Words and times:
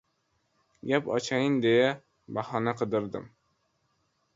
Gap 0.93 1.11
ochayin 1.17 1.61
deya, 1.67 1.93
bahona 2.39 2.77
qidirdim. 2.83 3.33